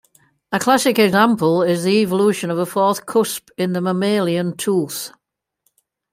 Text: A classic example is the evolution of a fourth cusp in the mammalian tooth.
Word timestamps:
A 0.51 0.57
classic 0.57 0.97
example 0.97 1.61
is 1.61 1.83
the 1.83 1.97
evolution 2.01 2.49
of 2.49 2.57
a 2.57 2.65
fourth 2.65 3.05
cusp 3.05 3.51
in 3.55 3.73
the 3.73 3.81
mammalian 3.81 4.57
tooth. 4.57 5.11